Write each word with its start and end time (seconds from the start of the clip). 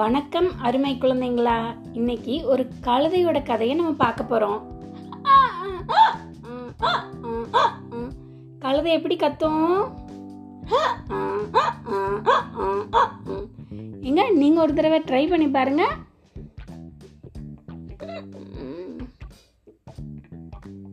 வணக்கம் 0.00 0.48
அருமை 0.58 0.90
குழந்தைங்களா? 0.94 1.56
இன்னைக்கு 1.92 2.34
ஒரு 2.46 2.62
கழுதையோட 2.86 3.38
கதையை 3.44 3.74
நம்ம 3.76 3.92
பார்க்க 3.92 4.24
போறோம். 4.30 4.60
கழுதை 8.58 8.92
எப்படி 8.92 9.16
கத்தும்? 9.16 9.74
எங்க 14.00 14.30
நீங்க 14.42 14.60
ஒரு 14.60 14.74
தடவை 14.74 15.00
ட்ரை 15.00 15.22
பண்ணி 15.28 15.48
பாருங்க. 15.48 15.84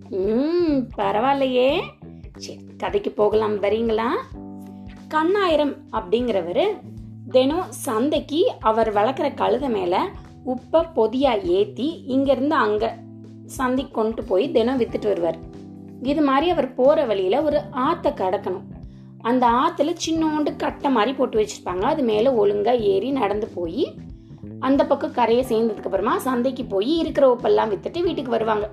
ம் 0.09 0.79
பரவாயில்லையே. 0.99 1.71
சரி 2.35 2.59
கதைக்கு 2.77 3.11
போகலாம் 3.11 3.57
வரீங்களா 3.63 4.09
கண்ணாயிரம் 5.13 5.75
அப்படிங்கிறவர் 5.91 6.65
தினம் 7.33 7.71
சந்தைக்கு 7.85 8.39
அவர் 8.59 8.89
வளர்க்குற 8.93 9.27
கழுதை 9.33 9.69
மேலே 9.69 9.99
உப்பை 10.45 10.81
பொதியாக 10.93 11.47
ஏற்றி 11.57 11.87
இங்கேருந்து 12.07 12.55
அங்கே 12.65 12.89
சந்தைக்கு 13.45 13.93
கொண்டு 13.93 14.23
போய் 14.23 14.45
தினம் 14.51 14.79
வித்துட்டு 14.79 15.07
வருவார். 15.07 15.37
இது 16.03 16.21
மாதிரி 16.21 16.49
அவர் 16.49 16.67
போகிற 16.73 17.05
வழியில் 17.05 17.37
ஒரு 17.39 17.59
ஆற்றை 17.71 18.11
கடக்கணும். 18.11 18.65
அந்த 19.21 19.45
ஆற்றுல 19.61 19.95
சின்னோண்டு 20.05 20.55
கட்டை 20.55 20.91
மாதிரி 20.91 21.13
போட்டு 21.13 21.37
வச்சுருப்பாங்க. 21.39 21.85
அது 21.93 22.03
மேலே 22.03 22.29
ஒழுங்காக 22.41 22.85
ஏறி 22.93 23.11
நடந்து 23.11 23.47
போய் 23.47 23.83
அந்த 24.59 24.81
பக்கம் 24.85 25.11
கரையை 25.11 25.45
சேர்ந்ததுக்கப்புறமா 25.49 26.15
சந்தைக்கு 26.27 26.65
போய் 26.65 26.91
இருக்கிற 26.97 27.25
உப்பெல்லாம் 27.33 27.71
வித்துட்டு 27.73 28.01
வீட்டுக்கு 28.01 28.31
வருவாங்க. 28.31 28.69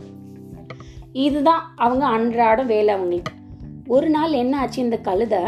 இதுதான் 1.12 1.64
அவங்க 1.76 2.06
அன்றாடம் 2.06 2.66
வேலை 2.66 2.94
அவங்களுக்கு. 2.94 3.32
ஒரு 3.86 4.08
நாள் 4.10 4.32
என்ன 4.32 4.58
ஆச்சு? 4.58 4.82
இந்த 4.82 4.96
கழுதை 4.96 5.40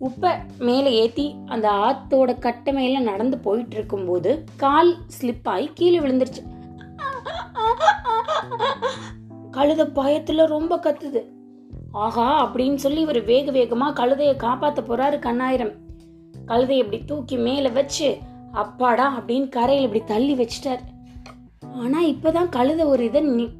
உப்பை 0.00 0.38
மேலே 0.58 0.92
ஏற்றி 0.92 1.36
அந்த 1.46 1.70
ஆத்தோட 1.70 2.38
கட்டை 2.38 2.72
மேலே 2.72 2.98
நடந்து 2.98 3.38
போயிட்டு 3.38 3.76
இருக்கும்போது 3.76 4.44
கால் 4.56 4.96
ஸ்லிப் 5.20 5.48
ஆகி 5.48 5.70
கீழே 5.74 5.98
விழுந்துருச்சு. 5.98 6.42
கழுத 9.50 9.84
பயத்துல 9.94 10.46
ரொம்ப 10.46 10.76
கத்துது. 10.76 11.22
ஆஹா 11.92 12.26
அப்படின்னு 12.46 12.74
சொல்லி 12.74 13.00
இவர் 13.00 13.24
வேக 13.24 13.50
வேகமா 13.50 13.88
கழுதைய 13.88 14.32
காப்பாத்த 14.36 14.80
போறாரு 14.88 15.18
கண்ணாயிரம். 15.18 15.74
கழுதையை 16.46 16.78
இப்படி 16.78 17.04
தூக்கி 17.04 17.36
மேல 17.36 17.68
வச்சு 17.68 18.18
அப்பாடா 18.52 19.20
அப்படின்னு 19.20 19.48
கரையில் 19.48 19.84
இப்படி 19.84 20.04
தள்ளி 20.04 20.34
வச்சிட்டாரு. 20.34 20.84
ஆனா 21.74 22.02
இப்பதான் 22.04 22.48
கழுதை 22.48 22.84
ஒரு 22.84 23.04
இதை 23.04 23.50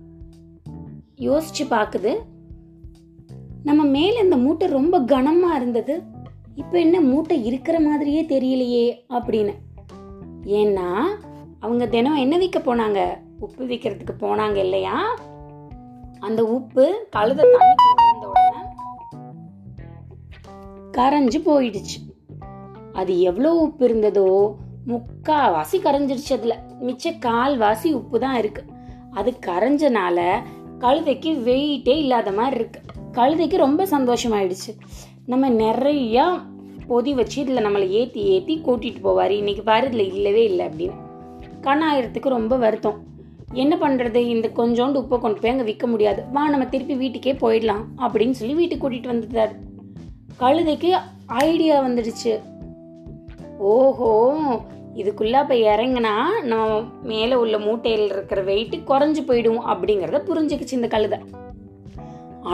யோசிச்சு 1.19 1.65
பாக்குது. 1.71 2.17
நம்ம 3.63 3.85
மேல 3.85 4.21
இந்த 4.21 4.37
மூட்டை 4.37 4.69
ரொம்ப 4.69 5.01
கனமா 5.01 5.55
இருந்தது. 5.57 6.03
இப்ப 6.59 6.79
என்ன 6.79 7.01
மூட்டை 7.01 7.45
இருக்கிற 7.45 7.81
மாதிரியே 7.81 8.23
தெரியலையே 8.23 8.87
அப்படின்னு. 9.09 9.53
ஏன்னா 10.45 11.05
அவங்க 11.61 11.87
தினம் 11.87 12.15
என்ன 12.15 12.39
விற்க 12.39 12.59
போனாங்க? 12.59 13.01
உப்பு 13.39 13.65
விற்கிறதுக்கு 13.65 14.15
போனாங்க 14.21 14.55
இல்லையா? 14.57 15.19
அந்த 16.21 16.45
உப்பு 16.47 17.07
கழுத 17.17 17.41
தண்ணிக்குள்ள 17.53 17.93
விழுந்த 17.99 18.29
உடனே 18.29 18.61
கரைஞ்சு 20.97 21.39
போயிடுச்சு. 21.49 21.99
அது 22.93 23.21
எவ்வளோ 23.21 23.55
உப்பு 23.55 23.89
இருந்ததோ 23.89 24.55
முக்காவாசி 24.89 25.77
கரைஞ்சிருச்சு 25.79 26.33
அதுல. 26.33 26.57
மிச்ச 26.83 27.15
கால்வாசி 27.27 27.93
உப்பு 27.93 28.19
தான் 28.21 28.39
இருக்கு. 28.39 28.65
அது 29.11 29.31
கரைஞ்சனால 29.47 30.19
கழுதைக்கு 30.79 31.31
வெயிட்டே 31.49 31.97
இல்லாத 31.97 32.33
மாதிரி 32.33 32.57
இருக்கு. 32.57 32.81
கழுதைக்கு 33.13 33.57
ரொம்ப 33.57 33.85
சந்தோஷமாயிடுச்சு. 33.85 34.73
நம்ம 35.33 35.47
நிறையா 35.63 36.27
பொதி 36.91 37.13
வச்சு 37.15 37.37
இதில் 37.43 37.65
நம்மளை 37.65 37.87
ஏற்றி 37.99 38.21
ஏற்றி 38.35 38.55
கூட்டிகிட்டு 38.67 39.01
போவார். 39.07 39.33
இன்றைக்கி 39.41 39.63
பாரு 39.65 39.87
இதில் 39.87 40.05
இல்லவே 40.13 40.43
இல்லை 40.51 40.67
அப்படின்னு. 40.67 40.97
கண்ணாயிரத்துக்கு 41.67 42.29
ரொம்ப 42.37 42.57
வருத்தம். 42.57 42.99
என்ன 43.63 43.75
பண்ணுறது 43.83 44.21
இந்த 44.35 44.47
கொஞ்சோண்டு 44.61 45.01
உப்பை 45.03 45.19
கொண்டு 45.19 45.41
போய் 45.41 45.53
அங்கே 45.53 45.67
விற்க 45.71 45.87
முடியாது. 45.87 46.23
வா 46.33 46.45
நம்ம 46.49 46.67
திருப்பி 46.67 46.97
வீட்டுக்கே 47.03 47.35
போயிடலாம் 47.45 47.85
அப்படின்னு 48.05 48.39
சொல்லி 48.41 48.55
வீட்டுக்கு 48.61 48.83
கூட்டிகிட்டு 48.85 49.13
வந்துட்டார். 49.15 49.53
கழுதைக்கு 50.43 50.91
ஐடியா 51.45 51.77
வந்துடுச்சு. 51.89 52.35
ஓஹோ 53.75 54.11
இதுக்குள்ளே 55.03 55.39
அப்போ 55.45 55.55
இறங்குனா 55.73 56.17
நம்ம 56.51 56.83
மேலே 57.13 57.35
உள்ள 57.45 57.57
மூட்டையில் 57.69 58.09
இருக்கிற 58.17 58.41
வெயிட்டு 58.51 58.77
குறைஞ்சி 58.91 59.25
போயிடும் 59.31 59.63
அப்படிங்கிறத 59.73 60.25
புரிஞ்சுக்கிச்சு 60.31 60.79
இந்த 60.81 60.91
கழுதை. 60.97 61.21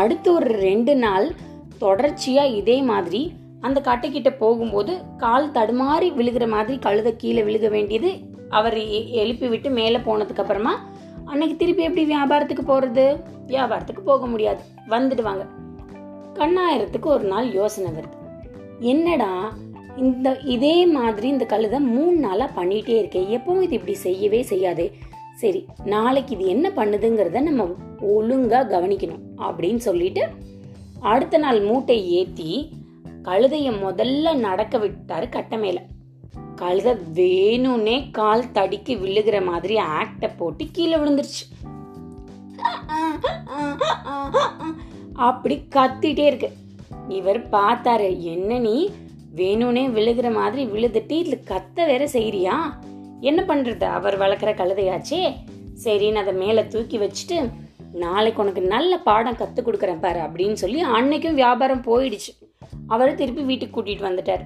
அடுத்து 0.03 0.29
ஒரு 0.33 0.51
ரெண்டு 0.69 0.93
நாள் 0.97 1.27
தொடர்ச்சியா 1.81 2.55
இதே 2.55 2.83
மாதிரி 2.83 3.33
அந்த 3.61 3.81
கட்டைக்கிட்ட 3.81 4.31
போகும்போது 4.39 5.01
கால் 5.17 5.51
தடுமாறி 5.51 6.09
விழுகிற 6.19 6.49
மாதிரி 6.49 6.79
கழுதை 6.79 7.17
கீழே 7.17 7.43
விழுக 7.43 7.71
வேண்டியது 7.71 8.13
அவர் 8.49 8.79
எழுப்பி 9.11 9.49
விட்டு 9.49 9.71
மேலே 9.71 9.97
போனதுக்கு 9.97 10.43
அப்புறமா 10.45 10.93
அன்னைக்கு 11.25 11.57
திருப்பி 11.57 11.83
எப்படி 11.83 12.05
வியாபாரத்துக்கு 12.05 12.63
போறது? 12.69 13.21
வியாபாரத்துக்கு 13.47 14.01
போக 14.05 14.27
முடியாது. 14.27 14.63
வந்துடுவாங்க. 14.89 15.47
கண்ணாயிரத்துக்கு 16.35 17.03
ஒரு 17.03 17.25
நாள் 17.25 17.53
யோசனை 17.53 17.91
வருது. 17.91 18.17
என்னடா 18.79 19.53
இந்த 19.97 20.39
இதே 20.45 20.87
மாதிரி 20.87 21.29
இந்த 21.29 21.45
கழுதை 21.45 21.81
மூணு 21.81 22.17
நாளாக 22.17 22.63
பண்ணிட்டே 22.63 22.89
இருக்கேன் 22.89 23.41
எப்பவும் 23.41 23.63
இது 23.63 23.75
இப்படி 23.75 23.95
செய்யவே 23.95 24.43
செய்யாதே. 24.43 24.93
சரி 25.37 25.67
நாளைக்கு 25.85 26.35
இது 26.37 26.47
என்ன 26.47 26.69
பண்ணுதுங்கிறத 26.77 27.41
நம்ம 27.41 27.65
ஒழுங்கா 28.01 28.61
கவனிக்கணும். 28.75 29.23
அப்படின்னு 29.39 29.77
சொல்லிட்டு 29.77 30.29
அடுத்த 31.05 31.39
நாள் 31.39 31.61
மூட்டை 31.61 32.11
ஏத்தி 32.11 32.69
கழுதைய 33.23 33.71
முதல்ல 33.85 34.37
நடக்க 34.37 34.79
விட்டாரு 34.79 35.29
கட்ட 35.29 35.57
மேலே 35.57 35.81
கழுதை 36.57 36.93
வேணும்னே 37.15 38.11
கால் 38.11 38.45
தடிக்கு 38.55 38.95
விழுகிற 39.03 39.45
மாதிரி 39.45 39.77
ஆக்ட 39.77 40.31
போட்டு 40.37 40.67
கீழே 40.73 40.97
விழுந்துருச்சு. 40.97 41.45
அப்படி 45.13 45.57
கத்திட்டே 45.75 46.27
இருக்கு. 46.27 46.51
இவர் 47.09 47.49
பார்த்தாரு 47.49 48.09
என்ன 48.19 48.59
நீ? 48.59 48.91
வேணும்னே 49.37 49.85
விழுகிற 49.99 50.33
மாதிரி 50.33 50.65
விழுதுட்டு 50.67 51.17
இதுல 51.23 51.39
கத்த 51.47 51.87
வேற 51.91 52.05
செய்யறியா 52.05 52.57
என்ன 53.21 53.45
பண்றது? 53.49 53.85
அவர் 53.85 54.19
வளர்க்குற 54.19 54.55
கழுதையாச்சே. 54.55 55.23
சரின்னு 55.85 56.23
அதை 56.23 56.35
மேல 56.35 56.65
தூக்கி 56.65 56.99
வச்சுட்டு 56.99 57.39
நாளைக்கு 57.95 58.43
உனக்கு 58.43 58.63
நல்ல 58.63 58.99
பாடம் 58.99 59.37
கற்றுக் 59.37 59.69
கொடுக்குறேன் 59.69 60.01
பாரு 60.01 60.21
அப்படின்னு 60.21 60.53
சொல்லி 60.53 60.85
அன்னைக்கும் 60.85 61.35
வியாபாரம் 61.35 61.83
போயிடுச்சு. 61.83 62.33
அவர் 62.87 63.15
திருப்பி 63.15 63.43
வீட்டுக்கு 63.43 63.83
கூட்டிட்டு 63.83 64.09
வந்துட்டார். 64.09 64.45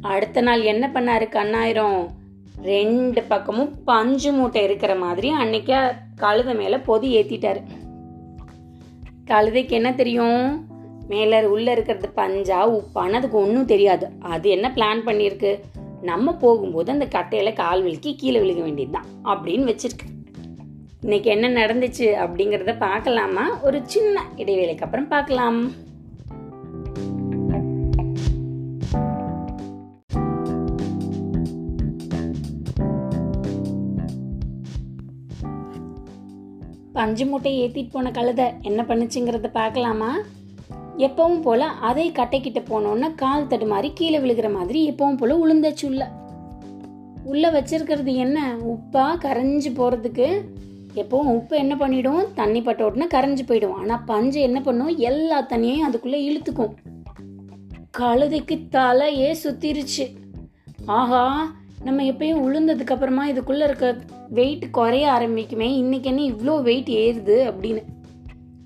அடுத்த 0.00 0.40
நாள் 0.40 0.62
என்ன 0.62 0.90
பண்ணாரு 0.94 1.26
கண்ணாயிரம்? 1.28 2.06
ரெண்டு 2.62 3.22
பக்கமும் 3.22 3.84
பஞ்சு 3.84 4.32
மூட்டை 4.32 4.62
இருக்கிற 4.62 4.94
மாதிரி 4.94 5.28
அன்னைக்கு 5.28 5.92
கழுதை 6.16 6.54
மேலே 6.54 6.78
பொதி 6.78 7.08
ஏற்றிட்டார் 7.16 7.60
கழுதைக்கு 9.26 9.68
என்ன 9.68 9.92
தெரியும்? 9.92 10.66
மேலே 11.08 11.44
உள்ளே 11.44 11.72
இருக்கிறது 11.72 12.08
பஞ்சா 12.16 12.58
உப்பான்னு 12.76 13.18
அதுக்கு 13.18 13.38
ஒன்றும் 13.38 13.64
தெரியாது. 13.64 14.08
அது 14.20 14.48
என்ன 14.50 14.72
பிளான் 14.74 15.06
பண்ணியிருக்கு? 15.06 15.60
நம்ம 16.02 16.32
போகும்போது 16.32 16.92
அந்த 16.92 17.06
கட்டையில் 17.06 17.52
கால் 17.52 17.82
விழுக்கி 17.82 18.14
கீழே 18.16 18.40
விழுக 18.40 18.62
வேண்டியது 18.62 18.92
தான் 18.92 19.08
அப்படின்னு 19.24 19.68
வச்சுருக்கு. 19.70 20.06
இன்னைக்கு 21.02 21.30
என்ன 21.30 21.48
நடந்துச்சு 21.48 22.06
அப்படிங்கிறத 22.22 22.78
பார்க்கலாமா? 22.78 23.58
ஒரு 23.62 23.82
சின்ன 23.84 24.24
இடைவேளைக்கு 24.36 24.80
அப்புறம் 24.80 25.08
பார்க்கலாம். 25.08 25.72
பஞ்சு 36.92 37.26
மூட்டை 37.26 37.52
ஏற்றிட்டு 37.62 37.90
போன 37.90 38.10
கழுதை 38.10 38.44
என்ன 38.62 38.82
பண்ணுச்சுங்கிறத 38.82 39.50
பார்க்கலாமா? 39.52 40.16
எப்பவும் 40.96 41.42
போல 41.42 41.64
அதை 41.66 42.12
கட்டைக்கிட்ட 42.12 42.62
போனோன்னா 42.70 43.14
கால் 43.14 43.46
தடுமாறி 43.46 43.90
கீழே 43.94 44.18
விழுகிற 44.18 44.52
மாதிரி 44.52 44.90
எப்பவும் 44.90 45.16
போல 45.16 45.36
உளுந்தச்சு 45.36 45.84
உள்ள. 45.84 46.10
உள்ள 47.24 47.50
வச்சிருக்கிறது 47.50 48.14
என்ன? 48.14 48.56
உப்பா 48.64 49.06
கரைஞ்சு 49.24 49.72
போறதுக்கு 49.74 50.28
எப்போவும் 50.94 51.34
உப்பு 51.34 51.56
என்ன 51.56 51.74
பண்ணிவிடும் 51.74 52.26
தண்ணி 52.34 52.62
பட்ட 52.62 52.84
உடனே 52.84 53.06
கரைஞ்சு 53.06 53.44
போயிடும். 53.46 53.72
ஆனால் 53.72 54.04
பஞ்சு 54.04 54.40
என்ன 54.40 54.60
பண்ணும்? 54.60 54.96
எல்லா 54.96 55.42
தண்ணியையும் 55.42 55.86
அதுக்குள்ளே 55.88 56.20
இழுத்துக்கும். 56.28 56.74
கழுதைக்கு 57.98 58.56
தலையே 58.72 59.34
சுத்திருச்சு. 59.44 60.16
ஆஹா 60.86 61.52
நம்ம 61.82 62.02
எப்பயும் 62.02 62.42
உளுந்ததுக்கு 62.46 62.90
அப்புறமா 62.90 63.28
இதுக்குள்ள 63.28 63.62
இருக்க 63.62 63.96
வெயிட் 64.28 64.70
குறைய 64.70 65.10
ஆரம்பிக்குமே. 65.10 65.68
இன்னைக்கு 65.76 66.08
என்ன 66.08 66.22
இவ்வளோ 66.22 66.62
வெயிட் 66.62 66.88
ஏறுது 66.88 67.38
அப்படின்னு. 67.50 67.82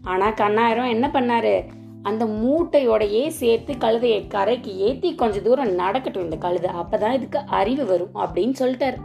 ஆனால் 0.02 0.32
கண்ணாயிரம் 0.32 0.88
என்ன 0.88 1.10
பண்ணாரு? 1.12 1.64
அந்த 2.02 2.24
மூட்டையோடையே 2.24 3.28
சேர்த்து 3.28 3.72
கழுதையை 3.74 4.26
கரைக்கு 4.26 4.76
ஏற்றி 4.76 5.14
கொஞ்சம் 5.14 5.42
தூரம் 5.42 5.74
நடக்கட்டும் 5.74 6.22
இந்த 6.22 6.36
கழுதை. 6.36 6.70
அப்பதான் 6.70 7.12
இதுக்கு 7.12 7.38
அறிவு 7.38 7.86
வரும் 7.86 8.14
அப்படின்னு 8.14 8.54
சொல்லிட்டாரு. 8.58 8.96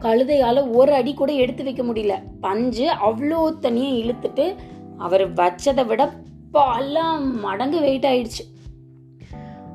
கழுதையால 0.00 0.72
ஒரு 0.72 0.92
அடி 0.92 1.14
கூட 1.14 1.32
எடுத்து 1.32 1.64
வைக்க 1.64 1.82
முடியல. 1.82 2.14
பஞ்சு 2.40 2.86
அவ்வளோ 3.06 3.58
தனியாக 3.58 4.00
இழுத்துட்டு 4.00 4.54
அவர் 4.98 5.32
வச்சதை 5.32 5.86
விட 5.86 6.12
பல 6.52 7.02
மடங்கு 7.44 7.80
வெயிட் 7.80 8.06
ஆயிடுச்சு. 8.06 8.44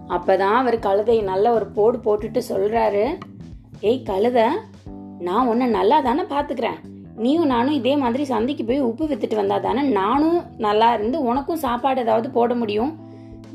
அப்பதான் 0.08 0.58
அவர் 0.62 0.80
கழுதையை 0.80 1.24
நல்ல 1.24 1.54
ஒரு 1.54 1.66
போடு 1.66 1.98
போட்டுட்டு 1.98 2.42
சொல்றாரு 2.50 3.06
ஏய் 3.82 4.04
கழுத 4.06 4.48
நான் 5.20 5.48
உன்னை 5.48 5.68
நல்லா 5.68 6.00
தானே 6.00 6.22
பார்த்துக்கிறேன் 6.22 6.80
நீயும் 7.16 7.46
நானும் 7.46 7.74
இதே 7.74 7.96
மாதிரி 7.96 8.24
சந்தைக்கு 8.24 8.66
போய் 8.66 8.80
உப்பு 8.80 9.06
வித்துட்டு 9.06 9.36
வந்தா 9.36 9.58
தானே 9.58 9.82
நானும் 9.82 10.42
நல்லா 10.58 10.94
இருந்து 10.94 11.18
உனக்கும் 11.24 11.64
சாப்பாடு 11.66 12.02
ஏதாவது 12.02 12.30
போட 12.30 12.56
முடியும். 12.56 12.92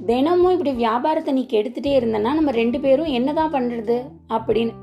தினமும் 0.07 0.53
இப்படி 0.53 0.73
வியாபாரத்தை 0.73 1.35
நீ 1.35 1.47
கெடுத்துட்டே 1.51 1.93
இருந்தனா 1.99 2.33
நம்ம 2.39 2.51
ரெண்டு 2.51 2.81
பேரும் 2.81 3.15
என்னதான் 3.19 3.53
பண்றது? 3.53 3.97
அப்படின்னு 4.29 4.75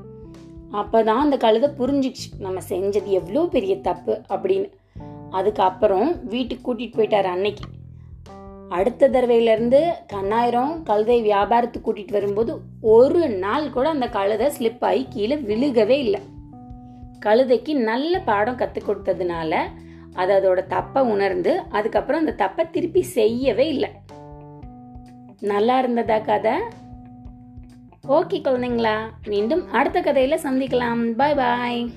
அப்பதான் 0.74 1.22
அந்த 1.24 1.36
கழுதை 1.36 1.68
புரிஞ்சிச்சு 1.78 2.28
நம்ம 2.38 2.60
செஞ்சது 2.68 3.04
எவ்வளோ 3.04 3.42
பெரிய 3.50 3.80
தப்பு 3.80 4.20
அப்படின்னு. 4.28 4.68
அதுக்கப்புறம் 5.30 6.10
வீட்டுக்கு 6.24 6.64
கூட்டிகிட்டு 6.64 6.96
போயிட்டார் 6.96 7.30
அன்னைக்கு. 7.34 7.64
அடுத்த 8.68 9.08
தடவையிலேருந்து 9.08 9.80
கண்ணாயிரம் 10.12 10.82
கழுதை 10.82 11.30
வியாபாரத்துக்கு 11.30 11.86
கூட்டிகிட்டு 11.86 12.12
வரும்போது 12.12 12.60
ஒரு 12.80 13.28
நாள் 13.28 13.70
கூட 13.70 13.88
அந்த 13.88 14.08
கழுதை 14.08 14.46
ஸ்லிப் 14.58 14.84
ஆகி 14.84 15.06
கீழே 15.10 15.36
விழுகவே 15.36 15.96
இல்லை. 15.98 16.20
கழுதைக்கு 17.26 17.74
நல்ல 17.74 18.18
பாடம் 18.18 18.56
கற்றுக் 18.56 18.88
கொடுத்ததுனால 18.88 19.60
அது 20.14 20.32
அதோட 20.38 20.60
தப்பை 20.72 20.98
உணர்ந்து 20.98 21.52
அதுக்கப்புறம் 21.70 22.26
அந்த 22.26 22.34
தப்பை 22.44 22.70
திருப்பி 22.70 23.02
செய்யவே 23.02 23.68
இல்லை. 23.68 23.90
நல்லா 25.40 25.78
இருந்ததா 25.78 26.18
கதை? 26.18 26.52
ஓகே 28.08 28.38
குழந்தைங்களா 28.38 28.96
மீண்டும் 29.26 29.72
அடுத்த 29.72 30.00
கதையில 30.00 30.38
சந்திக்கலாம். 30.42 31.12
பாய் 31.12 31.34
பாய். 31.34 31.90